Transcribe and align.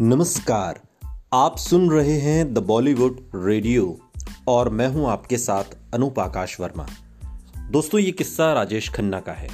नमस्कार, 0.00 0.80
आप 1.32 1.56
सुन 1.56 1.90
रहे 1.90 2.12
हैं 2.12 2.54
द 2.54 2.58
बॉलीवुड 2.58 3.30
रेडियो 3.34 3.98
और 4.48 4.68
मैं 4.68 4.88
हूँ 4.88 5.06
आपके 5.06 5.38
साथ 5.38 5.64
अनूप 5.94 6.18
आकाश 6.18 6.60
वर्मा। 6.60 6.86
दोस्तों, 7.70 8.00
ये 8.00 8.10
किस्सा 8.10 8.52
राजेश 8.52 8.88
खन्ना 8.88 9.20
का 9.20 9.32
है। 9.32 9.48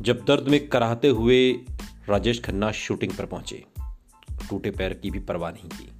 जब 0.00 0.24
दर्द 0.28 0.48
में 0.48 0.68
कराहते 0.68 1.08
हुए 1.08 1.52
राजेश 2.08 2.42
खन्ना 2.42 2.72
शूटिंग 2.72 3.12
पर 3.12 3.26
पहुँचे, 3.26 3.64
टूटे 4.50 4.70
पैर 4.70 4.94
की 4.94 5.10
भी 5.10 5.18
परवाह 5.18 5.50
नहीं 5.50 5.68
की। 5.68 5.90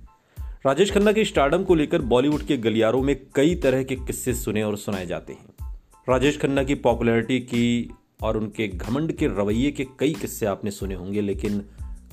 राजेश 0.67 0.93
खन्ना 0.93 1.13
के 1.13 1.25
स्टार्डम 1.25 1.65
को 1.65 1.75
लेकर 1.75 2.03
बॉलीवुड 2.03 2.43
के 2.43 2.57
गलियारों 2.57 3.03
में 3.03 3.17
कई 3.35 3.55
तरह 3.55 3.83
के 3.83 3.97
किस्से 3.97 4.35
सुने 4.35 4.63
और 4.63 4.77
सुनाए 4.77 5.07
जाते 5.07 5.33
हैं। 5.33 5.79
राजेश 6.09 6.41
खन्ना 6.41 6.65
की 6.65 6.75
पॉपुलैरिटी 6.75 7.41
की 7.41 7.91
और 8.23 8.37
उनके 8.37 8.69
घमंड 8.69 9.13
के 9.13 9.27
रवैये 9.27 9.71
के 9.71 9.87
कई 9.99 10.15
किस्से 10.15 10.47
आपने 10.47 10.71
सुने 10.71 10.95
होंगे, 10.95 11.21
लेकिन 11.21 11.65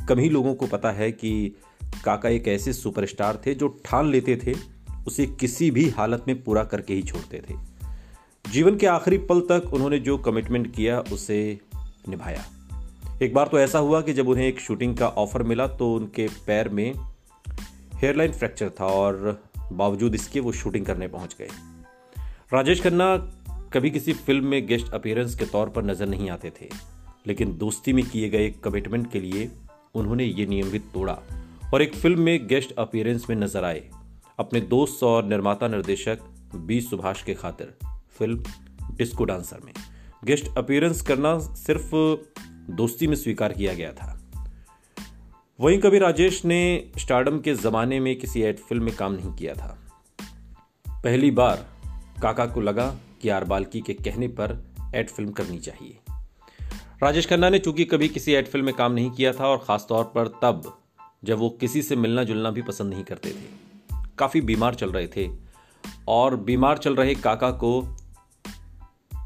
कम 0.10 0.20
ही 0.20 0.30
लोगों 0.30 0.54
को 0.56 0.68
पता 0.68 0.92
है 0.92 1.12
कि 1.12 1.56
काका 2.06 2.30
एक 2.30 2.48
ऐसे 2.48 2.74
सुपरस्टार 2.74 3.42
थे 3.46 3.54
जो 3.56 3.68
ठान 3.86 4.10
लेते 4.10 4.36
थे, 4.38 4.54
उसे 5.08 5.26
किसी 5.40 5.70
भी 5.72 5.88
हालत 5.90 6.26
में 6.28 6.42
पूरा 6.44 6.64
करके 6.64 6.94
ही 6.94 7.02
छोड़ते 7.04 7.42
थे। 7.50 7.56
जीवन 8.46 8.76
के 8.78 8.88
आखिरी 8.88 9.18
पल 9.20 9.42
तक 9.42 9.74
उन्होंने 9.74 10.00
जो 10.00 10.18
कमिटमेंट 10.18 10.74
किया, 10.76 11.00
उसे 11.02 11.60
निभाया। 12.10 12.44
एक 13.22 13.34
बार 13.34 13.48
तो 13.48 13.60
ऐसा 13.60 13.80
हुआ 13.80 14.02
कि 14.02 14.14
जब 14.14 14.28
उन्हें 14.28 14.48
एक 14.48 14.60
शूटिंग 14.60 14.96
का 14.98 15.08
ऑफ़र 15.08 15.44
मिला 15.44 15.68
तो 15.70 15.94
उनके 15.96 16.28
पैर 16.48 16.70
में 16.70 16.94
हेयरलाइन 17.96 18.32
फ्रैक्चर 18.32 18.70
था 18.80 18.86
और 18.86 19.42
बावजूद 19.72 20.16
इसके 20.16 20.40
वो 20.40 20.52
शूटिंग 20.52 20.86
करने 20.86 21.08
पहुँच 21.08 21.36
गए। 21.40 21.48
राजेश 22.54 22.82
खन्ना 22.82 23.16
कभी 23.74 23.90
किसी 23.90 24.14
फ़िल्म 24.16 24.46
में 24.46 24.66
गेस्ट 24.68 24.94
अपीयरेंस 24.94 25.36
के 25.36 25.46
तौर 25.46 25.70
पर 25.70 25.84
नज़र 25.84 26.08
नहीं 26.08 26.30
आते 26.30 26.52
थे, 26.52 26.70
लेकिन 27.28 27.58
दोस्ती 27.58 27.94
में 27.94 28.04
किए 28.06 28.30
गए 28.30 28.50
कमिटमेंट 28.64 29.12
के 29.12 29.20
लिए 29.20 29.50
उन्होंने 29.96 30.24
ये 30.24 30.46
नियम 30.46 30.70
भी 30.70 30.80
तोड़ा 30.94 31.20
और 31.74 31.82
एक 31.82 31.96
फ़िल्म 31.96 32.22
में 32.22 32.48
गेस्ट 32.48 32.72
अपीयरेंस 32.72 33.26
में 33.30 33.36
नज़र 33.36 33.64
आए। 33.64 33.90
अपने 34.40 34.62
दोस्त 34.62 35.04
और 35.04 35.26
निर्माता 35.26 35.68
निर्देशक 35.68 36.20
बी 36.56 36.82
सुभाष 36.82 37.24
के 37.24 37.34
खातिर, 37.34 37.74
फ़िल्म 38.18 38.44
डिस्को 38.96 39.26
डांसर 39.26 39.60
में। 39.66 39.74
गेस्ट 40.26 40.58
अपीयरेंस 40.58 41.02
करना 41.02 41.38
सिर्फ़ 41.40 41.96
दोस्ती 42.72 43.08
में 43.08 43.16
स्वीकार 43.16 43.54
किया 43.54 43.74
गया 43.74 43.92
था। 43.94 44.12
वहीं 45.60 45.80
कभी 45.80 46.00
राजेश 46.00 46.46
ने 46.46 46.92
स्टार्डम 46.98 47.40
के 47.40 47.54
जमाने 47.56 48.00
में 48.00 48.16
किसी 48.20 48.42
एड 48.42 48.60
फ़िल्म 48.60 48.84
में 48.84 48.96
काम 48.96 49.14
नहीं 49.14 49.34
किया 49.34 49.54
था। 49.54 49.78
पहली 50.88 51.32
बार 51.32 51.66
काका 52.22 52.46
को 52.46 52.62
लगा 52.62 52.96
कि 53.22 53.30
आर 53.30 53.44
बाल्की 53.44 53.82
के 53.82 53.94
कहने 53.94 54.28
पर 54.28 54.58
एड 54.96 55.10
फ़िल्म 55.10 55.32
करनी 55.32 55.60
चाहिए। 55.60 55.98
राजेश 57.04 57.26
खन्ना 57.28 57.50
ने 57.50 57.60
चूँकि 57.60 57.86
कभी 57.86 58.08
किसी 58.08 58.32
एड 58.32 58.48
फ़िल्म 58.48 58.66
में 58.66 58.74
काम 58.76 58.92
नहीं 58.92 59.10
किया 59.12 59.32
था 59.34 59.48
और 59.48 59.58
खासतौर 59.58 60.04
पर 60.04 60.28
तब 60.42 60.72
जब 61.24 61.38
वो 61.38 61.50
किसी 61.50 61.82
से 61.82 61.96
मिलना 61.96 62.24
जुलना 62.24 62.52
भी 62.52 62.62
पसंद 62.62 62.94
नहीं 62.94 63.04
करते 63.04 63.30
थे, 63.30 63.44
काफ़ी 64.18 64.42
बीमार 64.42 64.76
चल 64.76 64.92
रहे 64.92 65.08
थे। 65.08 65.30
और 66.08 66.36
बीमार 66.36 66.78
चल 66.78 66.96
रहे 66.96 67.16
काका 67.16 67.52
को 67.52 67.82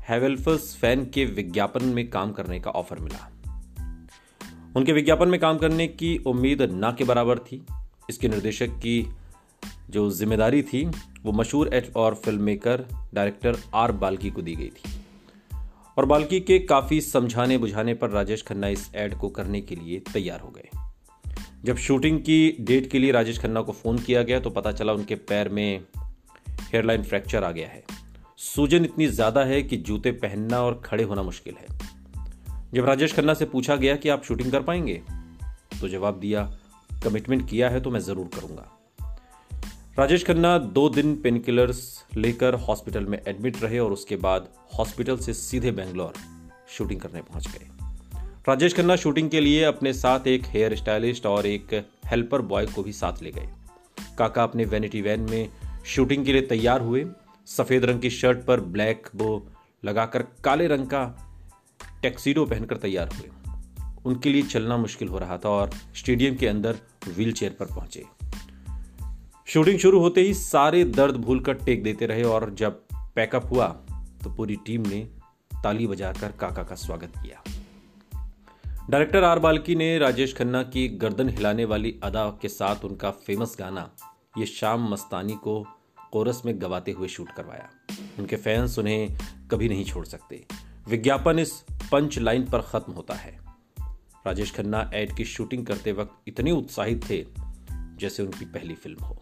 हैवेल्फस 0.08 0.78
फ़ैन 0.82 1.06
के 1.06 1.26
विज्ञापन 1.26 1.84
में 1.86 2.10
काम 2.10 2.32
करने 2.32 2.60
का 2.60 2.72
ऑफ़र 2.72 3.00
मिला। 3.00 3.30
उनके 4.76 4.94
विज्ञापन 4.94 5.30
में 5.30 5.40
काम 5.40 5.58
करने 5.58 5.88
की 5.88 6.18
उम्मीद 6.18 6.62
ना 6.62 6.92
के 6.92 7.04
बराबर 7.04 7.40
थी। 7.40 7.66
इसके 8.10 8.28
निर्देशक 8.28 8.68
की 8.68 9.14
जो 9.90 10.10
ज़िम्मेदारी 10.12 10.62
थी, 10.64 10.86
वो 11.24 11.32
मशहूर 11.32 11.74
एच 11.74 11.92
और 11.96 12.16
film 12.16 12.42
maker 12.42 12.86
director 13.14 13.58
R 13.74 13.92
Balki 13.92 14.30
को 14.30 14.42
दी 14.42 14.56
गई 14.56 14.70
थी। 14.70 14.99
और 16.00 16.06
बाल्की 16.06 16.40
के 16.40 16.58
काफ़ी 16.60 17.00
समझाने 17.02 17.58
बुझाने 17.58 17.94
पर 17.94 18.10
राजेश 18.10 18.42
खन्ना 18.44 18.68
इस 18.68 18.90
एड 18.96 19.16
को 19.16 19.30
करने 19.30 19.62
के 19.62 19.76
लिए 19.76 20.00
तैयार 20.14 20.40
हो 20.40 20.50
गए। 20.50 20.70
जब 21.66 21.78
शूटिंग 21.78 22.20
की 22.20 22.56
डेट 22.60 22.90
के 22.92 23.00
लिए 23.00 23.12
राजेश 23.12 23.40
खन्ना 23.40 23.62
को 23.62 23.72
फ़ोन 23.72 23.98
किया 23.98 24.22
गया 24.24 24.40
तो 24.40 24.50
पता 24.50 24.72
चला 24.72 24.94
उनके 24.94 25.16
पैर 25.16 25.50
में 25.50 25.82
हेयरलाइन 26.62 27.04
फ्रैक्चर 27.04 27.44
आ 27.44 27.52
गया 27.52 27.68
है। 27.68 27.84
सूजन 28.38 28.86
इतनी 28.86 29.08
ज़्यादा 29.08 29.44
है 29.44 29.62
कि 29.64 29.78
जूते 29.78 30.12
पहनना 30.12 30.62
और 30.62 30.82
खड़े 30.86 31.04
होना 31.04 31.24
मुश्किल 31.24 31.56
है। 31.56 31.78
जब 32.74 32.86
राजेश 32.86 33.14
खन्ना 33.14 33.34
से 33.34 33.46
पूछा 33.46 33.76
गया 33.76 33.96
कि 33.96 34.10
आप 34.10 34.24
शूटिंग 34.24 34.52
कर 34.52 34.62
पाएँगे 34.62 35.02
तो 35.82 35.88
जवाब 35.88 36.20
दिया, 36.20 36.50
कमिटमेंट 37.04 37.50
किया 37.50 37.70
है 37.70 37.82
तो 37.82 37.92
मैं 37.92 38.00
ज़रूर 38.00 38.30
करूँगा। 38.36 38.72
राजेश 39.98 40.24
खन्ना 40.24 40.58
दो 40.58 40.90
दिन 40.90 41.16
पेन 41.16 41.40
किलर्स 41.40 42.06
लेकर 42.18 42.54
हॉस्पिटल 42.54 43.06
में 43.06 43.18
एडमिट 43.28 43.64
रहे 43.64 43.80
और 43.80 43.92
उसके 43.92 44.16
बाद 44.16 44.48
हॉस्पिटल 44.78 45.18
से 45.18 45.34
सीधे 45.34 45.72
बेंगलोर 45.72 46.14
शूटिंग 46.70 47.00
करने 47.00 47.22
पहुँच 47.22 47.48
गए। 47.48 47.68
राजेश 48.48 48.74
खन्ना 48.74 48.96
शूटिंग 48.96 49.30
के 49.30 49.40
लिए 49.40 49.64
अपने 49.64 49.94
साथ 49.94 50.28
एक 50.28 50.46
हेयर 50.46 50.76
स्टाइलिस्ट 50.76 51.26
और 51.26 51.46
एक 51.46 51.74
हेल्पर 52.06 52.42
बॉय 52.42 52.66
को 52.66 52.84
भी 52.84 52.92
साथ 52.92 53.22
ले 53.22 53.32
गए। 53.32 53.50
काका 54.18 54.44
अपने 54.44 54.66
वैनिटी 54.66 55.02
वैन 55.02 55.20
में 55.20 55.50
शूटिंग 55.86 56.26
के 56.26 56.34
लिए 56.34 56.42
तैयार 56.42 56.82
हुए। 56.82 57.06
सफ़ेद 57.48 57.86
रंग 57.86 58.02
की 58.02 58.10
शर्ट 58.10 58.46
पर 58.46 58.60
ब्लैक 58.60 59.08
बो 59.16 59.48
लगाकर 59.86 60.22
काले 60.44 60.68
रंग 60.68 60.88
का 60.88 61.04
टैक्सीडो 62.02 62.46
पहनकर 62.46 62.78
तैयार 62.78 63.10
हुए। 63.10 63.30
उनके 64.06 64.30
लिए 64.30 64.42
चलना 64.42 64.78
मुश्किल 64.78 65.08
हो 65.08 65.20
रहा 65.20 65.38
था 65.38 65.50
और 65.50 65.72
स्टेडियम 65.96 66.36
के 66.36 66.48
अंदर 66.48 66.78
व्हील 67.08 67.34
चेयर 67.34 67.56
पर 67.60 67.66
पहुँचे। 67.66 68.06
शूटिंग 69.50 69.78
शुरू 69.80 70.00
होते 70.00 70.22
ही 70.22 70.34
सारे 70.34 70.84
दर्द 70.86 71.16
भूलकर 71.16 71.54
टेक 71.54 71.82
देते 71.84 72.06
रहे 72.06 72.24
और 72.24 72.54
जब 72.56 72.82
पैकअप 73.16 73.46
हुआ 73.50 73.68
तो 74.24 74.34
पूरी 74.36 74.56
टीम 74.56 74.82
ने 74.82 75.00
ताली 75.54 75.88
बजाकर 75.88 76.32
काका 76.32 76.64
का 76.64 76.76
स्वागत 76.76 77.14
किया। 77.16 77.42
डायरेक्टर 78.90 79.24
आर 79.24 79.40
बाल्की 79.40 79.76
ने 79.76 79.98
राजेश 79.98 80.36
खन्ना 80.36 80.62
की 80.64 80.88
गर्दन 80.88 81.30
हिलाने 81.30 81.66
वाली 81.66 81.94
अदा 82.04 82.30
के 82.42 82.48
साथ 82.48 82.86
उनका 82.86 83.12
फ़ेमस 83.12 83.56
गाना, 83.60 83.90
ये 84.38 84.46
शाम 84.46 84.88
मस्तानी 84.92 85.34
को 85.34 85.64
कोरस 86.12 86.42
में 86.46 86.54
गवाते 86.62 86.92
हुए 86.92 87.08
शूट 87.08 87.32
करवाया। 87.32 87.70
उनके 88.20 88.36
फैंस 88.36 88.78
उन्हें 88.80 89.18
कभी 89.52 89.70
नहीं 89.70 89.86
छोड़ 89.86 90.06
सकते। 90.06 90.46
विज्ञापन 90.90 91.40
इस 91.40 91.54
पंच 91.92 92.20
लाइन 92.20 92.46
पर 92.46 92.62
खत्म 92.62 92.94
होता 92.94 93.14
है। 93.14 93.38
राजेश 94.28 94.52
खन्ना 94.52 94.90
एड 94.94 95.16
की 95.16 95.26
शूटिंग 95.26 95.66
करते 95.66 95.92
वक्त 95.92 96.22
इतने 96.28 96.52
उत्साहित 96.52 97.10
थे, 97.10 97.26
जैसे 97.98 98.24
उनकी 98.24 98.46
पहली 98.46 98.76
फ़िल्म 98.76 99.04
हो। 99.04 99.22